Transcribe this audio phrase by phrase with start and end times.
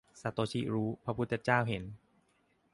[0.21, 1.83] -ซาโตชิรู้พระพุทธเจ้าเห็น